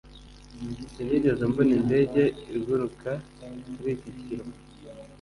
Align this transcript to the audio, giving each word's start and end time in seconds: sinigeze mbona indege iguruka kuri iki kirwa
sinigeze 0.91 1.41
mbona 1.51 1.71
indege 1.79 2.23
iguruka 2.57 3.11
kuri 3.75 3.89
iki 3.95 4.11
kirwa 4.19 4.53